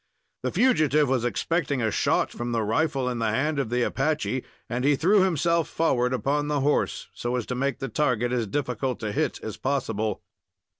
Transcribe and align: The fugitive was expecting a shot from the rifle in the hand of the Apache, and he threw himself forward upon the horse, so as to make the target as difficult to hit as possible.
The 0.41 0.51
fugitive 0.51 1.07
was 1.07 1.23
expecting 1.23 1.79
a 1.83 1.91
shot 1.91 2.31
from 2.31 2.53
the 2.53 2.63
rifle 2.63 3.07
in 3.07 3.19
the 3.19 3.29
hand 3.29 3.59
of 3.59 3.69
the 3.69 3.83
Apache, 3.83 4.43
and 4.67 4.83
he 4.83 4.95
threw 4.95 5.21
himself 5.23 5.67
forward 5.67 6.11
upon 6.11 6.47
the 6.47 6.61
horse, 6.61 7.07
so 7.13 7.35
as 7.35 7.45
to 7.45 7.53
make 7.53 7.77
the 7.77 7.87
target 7.87 8.31
as 8.31 8.47
difficult 8.47 8.99
to 9.01 9.11
hit 9.11 9.39
as 9.43 9.57
possible. 9.57 10.23